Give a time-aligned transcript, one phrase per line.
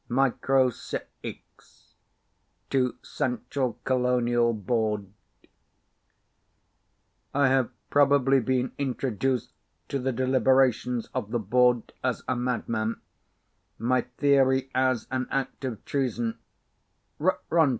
[0.07, 1.93] From MIRO CIX
[2.71, 5.13] To Central Colonial Board
[7.35, 9.51] I have probably been introduced
[9.89, 12.99] to the deliberations of the Board as a madman,
[13.77, 16.39] my theory as an act of treason.